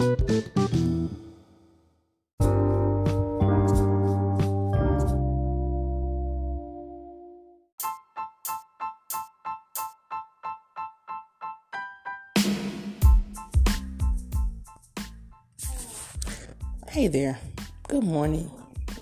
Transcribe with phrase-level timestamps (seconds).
[0.00, 0.06] Hey
[17.08, 17.38] there.
[17.88, 18.50] Good morning.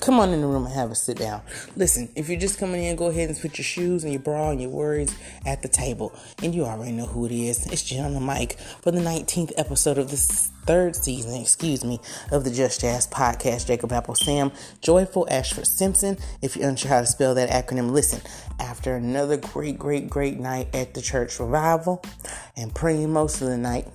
[0.09, 1.43] Come on in the room and have a sit down.
[1.77, 4.49] Listen, if you're just coming in, go ahead and put your shoes and your bra
[4.49, 5.15] and your worries
[5.45, 6.19] at the table.
[6.43, 7.67] And you already know who it is.
[7.67, 12.01] It's Jen the mic for the 19th episode of this third season, excuse me,
[12.33, 13.67] of the Just Jazz podcast.
[13.67, 14.51] Jacob Apple Sam,
[14.81, 16.17] Joyful Ashford Simpson.
[16.41, 18.23] If you're unsure how to spell that acronym, listen.
[18.59, 22.03] After another great, great, great night at the church revival
[22.57, 23.87] and praying most of the night,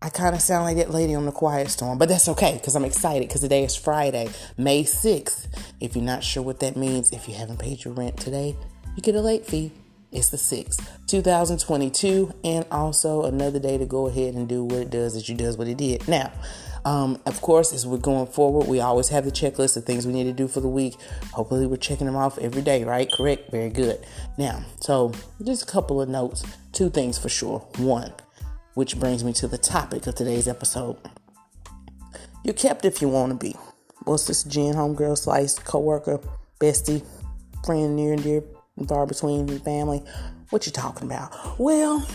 [0.00, 2.76] I kind of sound like that lady on the Quiet Storm, but that's okay because
[2.76, 5.48] I'm excited because today is Friday, May 6th.
[5.80, 8.56] If you're not sure what that means, if you haven't paid your rent today,
[8.94, 9.72] you get a late fee.
[10.12, 14.90] It's the 6th, 2022, and also another day to go ahead and do what it
[14.90, 16.06] does as you does what it did.
[16.06, 16.32] Now,
[16.84, 20.12] um, of course, as we're going forward, we always have the checklist of things we
[20.12, 20.94] need to do for the week.
[21.32, 23.10] Hopefully, we're checking them off every day, right?
[23.12, 23.50] Correct?
[23.50, 24.06] Very good.
[24.38, 25.12] Now, so
[25.42, 26.44] just a couple of notes.
[26.72, 27.58] Two things for sure.
[27.76, 28.12] One,
[28.78, 30.96] which brings me to the topic of today's episode.
[32.44, 33.56] You're kept if you want to be.
[34.04, 36.20] What's this Jen, homegirl, slice, co-worker,
[36.60, 37.04] bestie,
[37.66, 38.44] friend near and dear,
[38.86, 40.04] far between family?
[40.50, 41.58] What you talking about?
[41.58, 42.06] Well,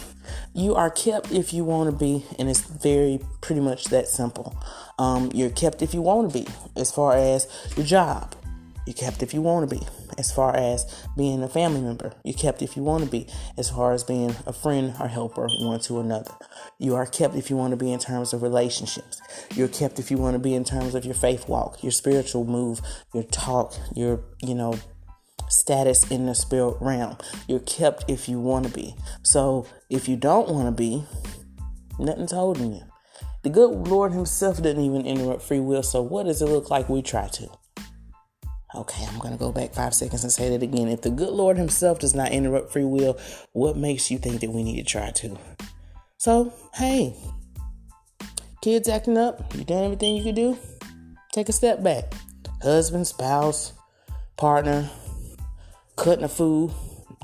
[0.54, 4.56] you are kept if you want to be, and it's very pretty much that simple.
[4.98, 6.48] Um, you're kept if you want to be,
[6.78, 8.34] as far as your job.
[8.86, 9.82] You're kept if you want to be
[10.18, 12.14] as far as being a family member.
[12.24, 15.48] You're kept if you want to be, as far as being a friend or helper
[15.62, 16.32] one to another.
[16.80, 19.22] You are kept if you want to be in terms of relationships.
[19.56, 22.46] You're kept if you want to be in terms of your faith walk, your spiritual
[22.46, 22.82] move,
[23.14, 24.78] your talk, your, you know,
[25.50, 27.18] status in the spirit realm.
[27.48, 28.96] You're kept if you want to be.
[29.22, 31.06] So if you don't want to be,
[32.00, 32.84] nothing's holding you.
[33.44, 35.84] The good Lord Himself didn't even interrupt free will.
[35.84, 37.50] So what does it look like we try to?
[38.76, 40.88] Okay, I'm going to go back five seconds and say that again.
[40.88, 43.20] If the good Lord Himself does not interrupt free will,
[43.52, 45.38] what makes you think that we need to try to?
[46.18, 47.14] So, hey,
[48.62, 50.58] kids acting up, you done everything you could do?
[51.34, 52.14] Take a step back.
[52.64, 53.74] Husband, spouse,
[54.38, 54.90] partner,
[55.96, 56.70] cutting a fool,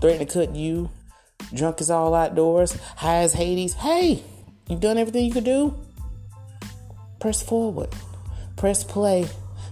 [0.01, 0.91] threatening to cut you,
[1.53, 3.73] drunk as all outdoors, high as Hades.
[3.73, 4.23] Hey,
[4.67, 5.73] you've done everything you could do?
[7.19, 7.89] Press forward,
[8.55, 9.27] press play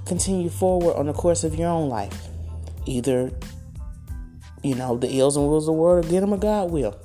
[0.08, 2.28] continue forward on the course of your own life.
[2.86, 3.32] Either,
[4.64, 6.98] you know, the ills and wills of the world or get them a God will.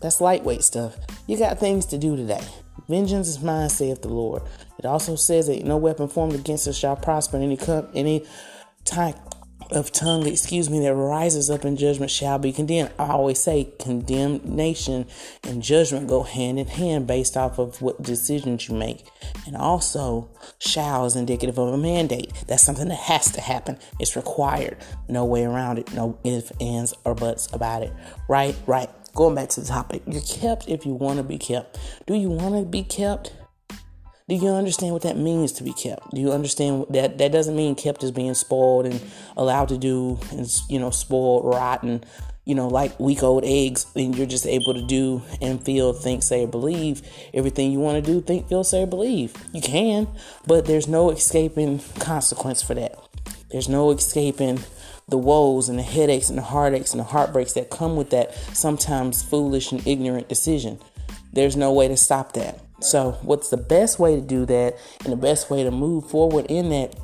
[0.00, 0.96] That's lightweight stuff.
[1.26, 2.44] You got things to do today.
[2.88, 4.42] Vengeance is mine, saith the Lord.
[4.78, 7.58] It also says that no weapon formed against us shall prosper any
[7.94, 8.26] any
[8.84, 9.14] time
[9.72, 12.90] of tongue, excuse me, that rises up in judgment shall be condemned.
[12.98, 15.06] I always say condemnation
[15.44, 19.04] and judgment go hand in hand based off of what decisions you make.
[19.46, 22.32] And also, shall is indicative of a mandate.
[22.46, 23.78] That's something that has to happen.
[23.98, 24.76] It's required.
[25.08, 25.92] No way around it.
[25.92, 27.92] No ifs, ands, or buts about it.
[28.28, 28.90] Right, right.
[29.14, 31.78] Going back to the topic, you're kept if you want to be kept.
[32.06, 33.32] Do you want to be kept?
[34.28, 36.14] Do you understand what that means to be kept?
[36.14, 39.02] Do you understand that that doesn't mean kept as being spoiled and
[39.36, 42.04] allowed to do and you know spoiled, rotten,
[42.44, 46.22] you know, like week old eggs, and you're just able to do and feel, think,
[46.22, 49.34] say, or believe everything you want to do, think, feel, say, or believe.
[49.52, 50.08] You can,
[50.46, 52.96] but there's no escaping consequence for that.
[53.50, 54.60] There's no escaping
[55.08, 58.34] the woes and the headaches and the heartaches and the heartbreaks that come with that
[58.54, 60.78] sometimes foolish and ignorant decision.
[61.32, 62.60] There's no way to stop that.
[62.84, 66.46] So, what's the best way to do that and the best way to move forward
[66.48, 66.94] in that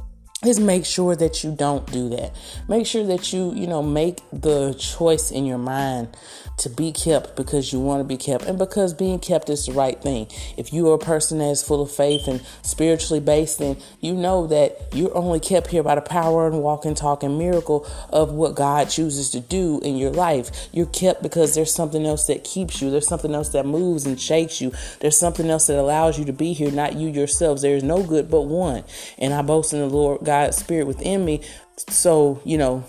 [0.44, 2.32] is make sure that you don't do that.
[2.68, 6.16] Make sure that you, you know, make the choice in your mind
[6.58, 9.72] to be kept because you want to be kept and because being kept is the
[9.72, 10.28] right thing.
[10.56, 14.14] If you are a person that is full of faith and spiritually based, then you
[14.14, 17.86] know that you're only kept here by the power and walk and talk and miracle
[18.10, 20.68] of what God chooses to do in your life.
[20.72, 22.90] You're kept because there's something else that keeps you.
[22.90, 24.72] There's something else that moves and shakes you.
[25.00, 27.62] There's something else that allows you to be here, not you yourselves.
[27.62, 28.84] There is no good but one.
[29.18, 31.40] And I boast in the Lord God's spirit within me.
[31.88, 32.84] So, you know,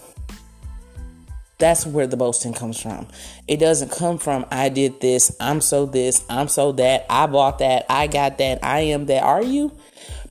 [1.58, 3.08] that's where the boasting comes from.
[3.48, 7.60] It doesn't come from, I did this, I'm so this, I'm so that, I bought
[7.60, 9.24] that, I got that, I am that.
[9.24, 9.72] Are you?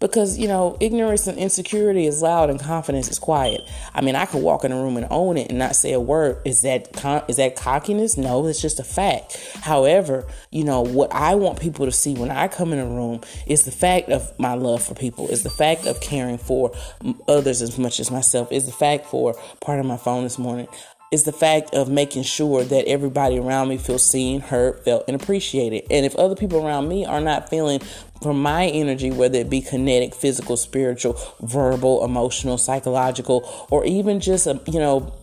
[0.01, 3.63] Because you know ignorance and insecurity is loud and confidence is quiet.
[3.95, 6.01] I mean i could walk in a room and own it and not say a
[6.01, 6.41] word.
[6.45, 8.17] Is that con- is that cockiness?
[8.17, 9.37] No it's just a fact.
[9.63, 13.21] However you know what i want people to see when i come in a room
[13.47, 16.73] is the fact of my love for people is the fact of caring for
[17.27, 20.69] others as much as myself is the fact for part of my phone this morning
[21.11, 25.21] is the fact of making sure that everybody around me feels seen, heard, felt, and
[25.21, 25.85] appreciated.
[25.91, 27.81] And if other people around me are not feeling
[28.23, 34.47] from my energy, whether it be kinetic, physical, spiritual, verbal, emotional, psychological, or even just
[34.47, 35.15] a you know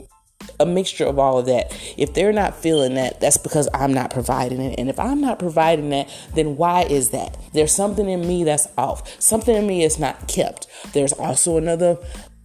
[0.60, 1.72] a mixture of all of that.
[1.98, 4.80] If they're not feeling that, that's because I'm not providing it.
[4.80, 7.38] And if I'm not providing that, then why is that?
[7.54, 9.22] There's something in me that's off.
[9.22, 10.68] Something in me is not kept.
[10.94, 11.98] There's also another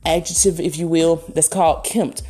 [0.04, 2.22] adjective, if you will, that's called kempt.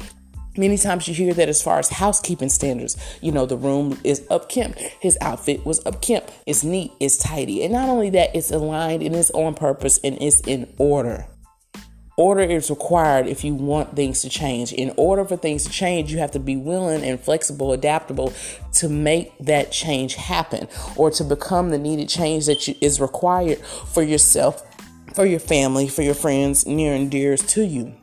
[0.57, 4.21] Many times you hear that as far as housekeeping standards, you know, the room is
[4.23, 4.79] upkept.
[5.01, 6.31] His outfit was upkept.
[6.45, 7.63] It's neat, it's tidy.
[7.63, 11.27] And not only that, it's aligned and it's on purpose and it's in order.
[12.17, 14.73] Order is required if you want things to change.
[14.73, 18.33] In order for things to change, you have to be willing and flexible, adaptable
[18.75, 23.59] to make that change happen or to become the needed change that you, is required
[23.61, 24.63] for yourself,
[25.15, 27.95] for your family, for your friends, near and dearest to you.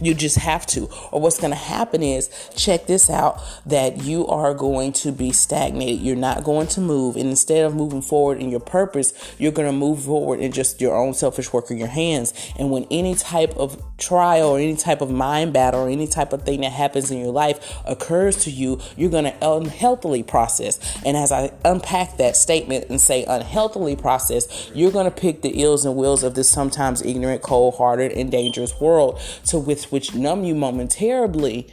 [0.00, 0.88] You just have to.
[1.12, 5.32] Or what's going to happen is, check this out, that you are going to be
[5.32, 6.00] stagnated.
[6.00, 7.16] You're not going to move.
[7.16, 10.80] And instead of moving forward in your purpose, you're going to move forward in just
[10.80, 12.34] your own selfish work of your hands.
[12.58, 16.32] And when any type of trial or any type of mind battle or any type
[16.32, 20.78] of thing that happens in your life occurs to you, you're going to unhealthily process.
[21.04, 25.62] And as I unpack that statement and say unhealthily process, you're going to pick the
[25.62, 30.14] ills and wills of this sometimes ignorant, cold hearted, and dangerous world to with which
[30.14, 31.70] numb you momentarily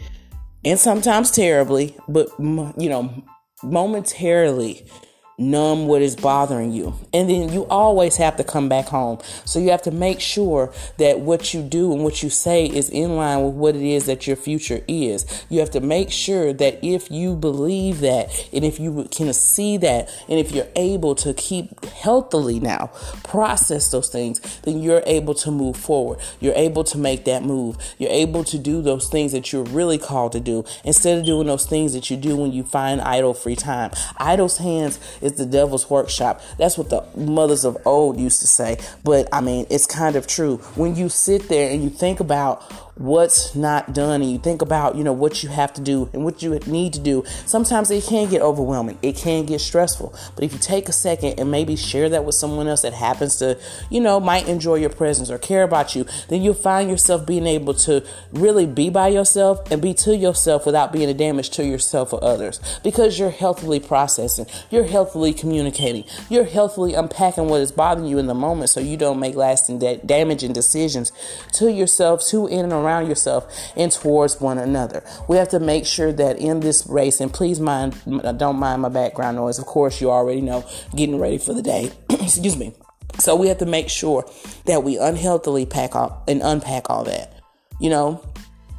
[0.64, 3.24] and sometimes terribly, but you know,
[3.64, 4.88] momentarily
[5.38, 6.94] numb what is bothering you.
[7.14, 9.20] And then you always have to come back home.
[9.44, 12.90] So you have to make sure that what you do and what you say is
[12.90, 15.46] in line with what it is that your future is.
[15.50, 19.78] You have to make sure that if you believe that and if you can see
[19.78, 22.92] that and if you're able to keep healthily now
[23.24, 26.20] process those things, then you're able to move forward.
[26.40, 27.78] You're able to make that move.
[27.98, 31.48] You're able to do those things that you're really called to do instead of doing
[31.48, 33.92] those things that you do when you find idle free time.
[34.18, 36.42] Idle's hands is the devil's workshop.
[36.57, 38.77] That's what the mothers of old used to say.
[39.04, 40.57] But I mean, it's kind of true.
[40.75, 44.95] When you sit there and you think about what's not done and you think about
[44.95, 48.03] you know what you have to do and what you need to do sometimes it
[48.06, 48.97] can get overwhelming.
[49.01, 50.15] It can get stressful.
[50.36, 53.36] But if you take a second and maybe share that with someone else that happens
[53.38, 53.59] to
[53.89, 57.45] you know might enjoy your presence or care about you then you'll find yourself being
[57.45, 61.65] able to really be by yourself and be to yourself without being a damage to
[61.65, 62.62] yourself or others.
[62.81, 68.27] Because you're healthily processing you're healthily communicating you're healthily unpacking what is bothering you in
[68.27, 71.12] the moment so you don't make lasting da- damaging decisions
[71.51, 75.04] to yourself to in and around around yourself and towards one another.
[75.28, 77.96] We have to make sure that in this race, and please mind,
[78.38, 79.60] don't mind my background noise.
[79.60, 80.66] Of course, you already know,
[80.96, 81.92] getting ready for the day.
[82.10, 82.74] Excuse me.
[83.20, 84.30] So we have to make sure
[84.66, 87.42] that we unhealthily pack off and unpack all that.
[87.80, 88.24] You know,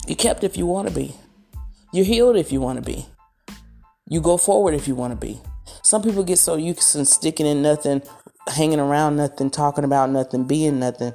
[0.06, 1.14] you kept if you want to be.
[1.92, 3.06] You're healed if you want to be.
[4.08, 5.40] You go forward if you want to be.
[5.82, 8.02] Some people get so used to sticking in nothing,
[8.48, 11.12] hanging around nothing, talking about nothing, being nothing,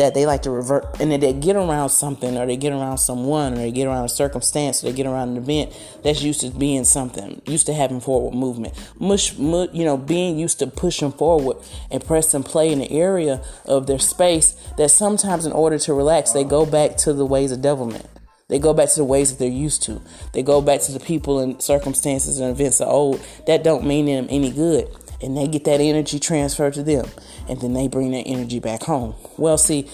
[0.00, 2.96] that they like to revert and then they get around something or they get around
[2.96, 5.70] someone or they get around a circumstance or they get around an event
[6.02, 8.72] that's used to being something, used to having forward movement.
[8.98, 11.58] Mush, mush, you know, being used to pushing forward
[11.90, 15.92] and press and play in the area of their space that sometimes in order to
[15.92, 18.06] relax, they go back to the ways of devilment.
[18.48, 20.00] They go back to the ways that they're used to.
[20.32, 24.06] They go back to the people and circumstances and events of old that don't mean
[24.06, 24.88] them any good
[25.22, 27.06] and they get that energy transferred to them
[27.48, 29.14] and then they bring that energy back home.
[29.36, 29.88] Well, see,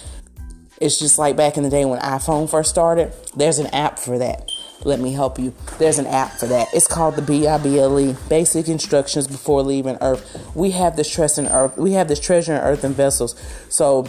[0.80, 4.18] it's just like back in the day when iPhone first started, there's an app for
[4.18, 4.50] that.
[4.84, 5.54] Let me help you.
[5.78, 6.68] There's an app for that.
[6.74, 10.52] It's called the BIBLE, Basic Instructions Before Leaving Earth.
[10.54, 11.78] We have this treasure in earth.
[11.78, 13.34] We have this treasure in earthen vessels.
[13.70, 14.06] So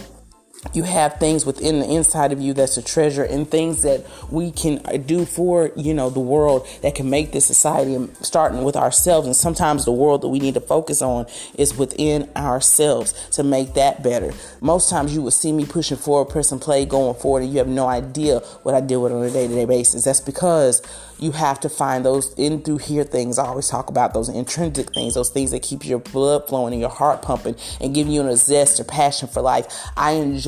[0.73, 4.51] you have things within the inside of you that's a treasure and things that we
[4.51, 8.63] can uh, do for you know the world that can make this society um, starting
[8.63, 11.25] with ourselves and sometimes the world that we need to focus on
[11.57, 16.25] is within ourselves to make that better most times you will see me pushing forward
[16.25, 19.29] pressing play going forward and you have no idea what i deal with on a
[19.29, 20.81] day-to-day basis that's because
[21.19, 23.39] you have to find those in through here things.
[23.39, 26.79] I always talk about those intrinsic things, those things that keep your blood flowing and
[26.79, 29.65] your heart pumping and giving you a zest or passion for life.
[29.97, 30.46] I enjoy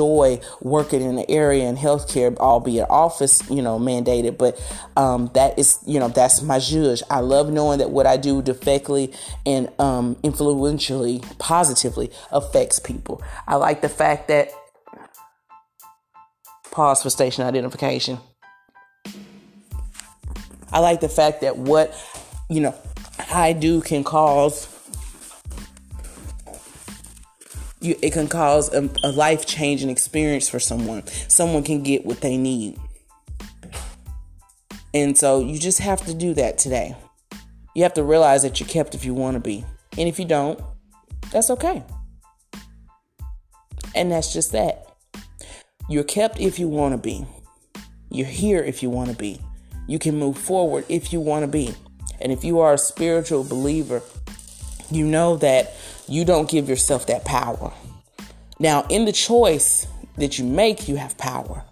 [0.61, 4.59] working in the area in healthcare, albeit office, you know, mandated, but
[4.95, 7.03] um, that is, you know, that's my judge.
[7.09, 9.15] I love knowing that what I do defectly
[9.45, 13.21] and um, influentially, positively affects people.
[13.47, 14.49] I like the fact that
[16.71, 18.19] pause for station identification.
[20.71, 21.95] I like the fact that what,
[22.49, 22.75] you know,
[23.31, 24.67] I do can cause
[27.81, 31.05] you, it can cause a, a life changing experience for someone.
[31.27, 32.77] Someone can get what they need.
[34.93, 36.95] And so you just have to do that today.
[37.75, 39.63] You have to realize that you're kept if you want to be.
[39.97, 40.59] And if you don't,
[41.31, 41.83] that's okay.
[43.95, 44.87] And that's just that.
[45.87, 47.25] You're kept if you want to be.
[48.09, 49.39] You're here if you want to be.
[49.87, 51.73] You can move forward if you want to be.
[52.21, 54.01] And if you are a spiritual believer,
[54.91, 55.73] you know that
[56.07, 57.71] you don't give yourself that power.
[58.59, 61.63] Now, in the choice that you make, you have power.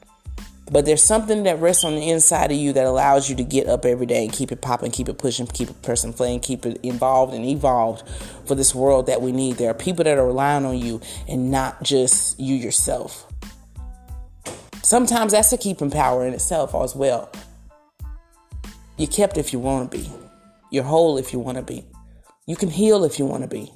[0.70, 3.68] But there's something that rests on the inside of you that allows you to get
[3.68, 6.66] up every day and keep it popping, keep it pushing, keep it person playing, keep
[6.66, 8.08] it involved and evolved
[8.46, 9.56] for this world that we need.
[9.56, 13.32] There are people that are relying on you and not just you yourself.
[14.84, 17.32] Sometimes that's a keeping power in itself as well.
[18.98, 20.10] You're kept if you want to be.
[20.70, 21.86] You're whole if you want to be.
[22.48, 23.72] You can heal if you want to be.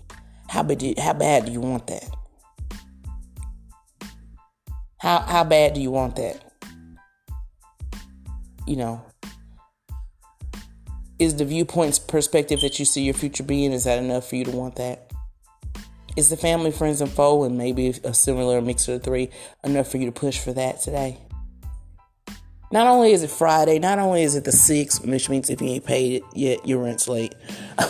[0.47, 2.09] How bad, do, how bad do you want that?
[4.97, 6.41] How, how bad do you want that?
[8.65, 9.05] You know,
[11.19, 14.45] is the viewpoints perspective that you see your future being, is that enough for you
[14.45, 15.11] to want that?
[16.15, 19.29] Is the family, friends, and foe, and maybe a similar mix of the three,
[19.63, 21.17] enough for you to push for that today?
[22.71, 25.67] Not only is it Friday, not only is it the 6th, which means if you
[25.67, 27.35] ain't paid it yet, your rent's late.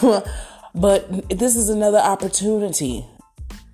[0.74, 3.06] but this is another opportunity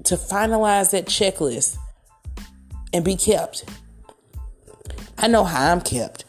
[0.05, 1.77] to finalize that checklist
[2.93, 3.65] and be kept.
[5.17, 6.25] I know how I'm kept.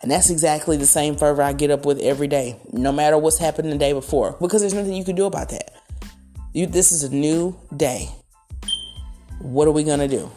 [0.00, 3.38] And that's exactly the same fervor I get up with every day, no matter what's
[3.38, 5.72] happened the day before, because there's nothing you can do about that.
[6.52, 8.08] You, this is a new day.
[9.40, 10.30] What are we gonna do?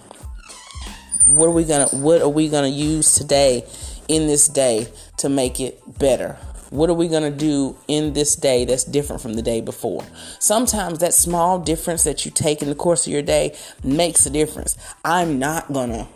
[1.27, 3.65] What are we gonna What are we gonna use today
[4.07, 6.37] in this day to make it better?
[6.71, 10.05] What are we going to do in this day that's different from the day before?
[10.39, 14.29] Sometimes that small difference that you take in the course of your day makes a
[14.29, 14.77] difference.
[15.03, 16.07] I'm not going to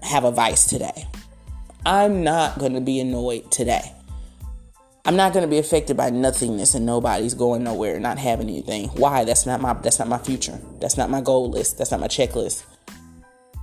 [0.00, 1.06] have a vice today.
[1.84, 3.92] I'm not going to be annoyed today.
[5.04, 8.88] I'm not going to be affected by nothingness and nobody's going nowhere, not having anything.
[8.90, 9.24] Why?
[9.24, 10.58] That's not my that's not my future.
[10.80, 11.76] That's not my goal list.
[11.76, 12.64] That's not my checklist.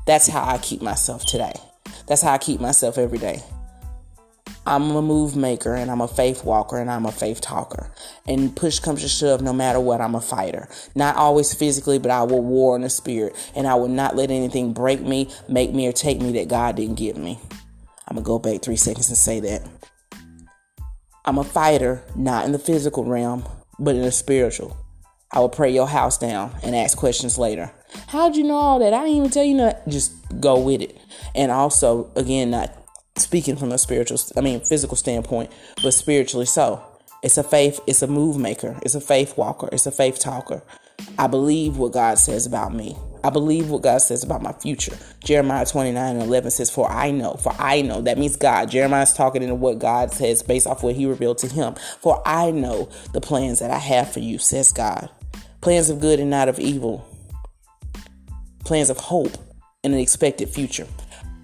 [0.06, 1.54] That's how I keep myself today.
[2.06, 3.42] That's how I keep myself every day.
[4.70, 7.92] I'm a move maker and I'm a faith walker and I'm a faith talker.
[8.28, 10.70] And push comes to shove, no matter what, I'm a fighter.
[10.94, 13.36] Not always physically, but I will war in the spirit.
[13.56, 16.76] And I will not let anything break me, make me, or take me that God
[16.76, 17.40] didn't give me.
[18.08, 19.68] I'm going to go back three seconds and say that.
[21.26, 23.46] I'm a fighter, not in the physical realm,
[23.80, 24.78] but in the spiritual.
[25.32, 27.72] I will pray your house down and ask questions later.
[28.10, 28.94] How'd you know all that?
[28.94, 29.88] I didn't even tell you that.
[29.88, 30.96] Just go with it.
[31.34, 32.79] And also, again, not
[33.30, 35.52] speaking from a spiritual, I mean, physical standpoint,
[35.84, 36.84] but spiritually so.
[37.22, 40.64] It's a faith, it's a move maker, it's a faith walker, it's a faith talker.
[41.20, 42.98] I believe what God says about me.
[43.24, 44.98] I believe what God says about my future.
[45.24, 48.02] Jeremiah 29 and 11 says, For I know, for I know.
[48.02, 48.72] That means God.
[48.72, 51.76] Jeremiah's talking into what God says based off what he revealed to him.
[52.02, 55.08] For I know the plans that I have for you, says God.
[55.62, 57.08] Plans of good and not of evil.
[58.66, 59.38] Plans of hope
[59.84, 60.88] and an expected future.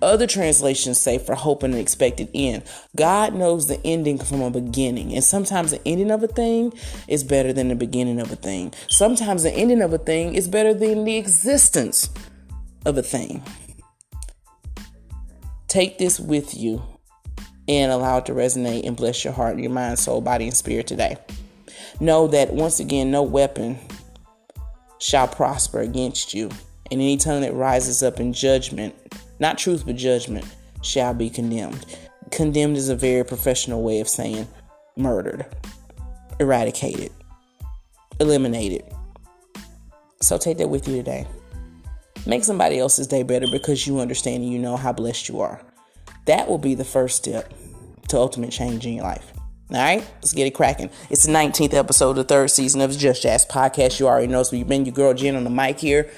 [0.01, 2.63] Other translations say for hope and an expected end.
[2.95, 5.13] God knows the ending from a beginning.
[5.13, 6.73] And sometimes the ending of a thing
[7.07, 8.73] is better than the beginning of a thing.
[8.89, 12.09] Sometimes the ending of a thing is better than the existence
[12.85, 13.43] of a thing.
[15.67, 16.83] Take this with you
[17.67, 20.87] and allow it to resonate and bless your heart, your mind, soul, body, and spirit
[20.87, 21.17] today.
[21.99, 23.79] Know that once again, no weapon
[24.99, 26.49] shall prosper against you.
[26.91, 28.93] And any tongue that rises up in judgment
[29.39, 30.45] not truth but judgment,
[30.81, 31.85] shall be condemned.
[32.31, 34.47] Condemned is a very professional way of saying
[34.95, 35.45] murdered,
[36.39, 37.11] eradicated,
[38.19, 38.83] eliminated.
[40.21, 41.27] So take that with you today.
[42.25, 45.61] Make somebody else's day better because you understand and you know how blessed you are.
[46.25, 47.53] That will be the first step
[48.07, 49.34] to ultimate change in your life.
[49.71, 50.91] All right, let's get it cracking.
[51.09, 53.99] It's the 19th episode of the third season of the Just Jazz podcast.
[53.99, 56.11] You already know, so you've been your girl Jen on the mic here.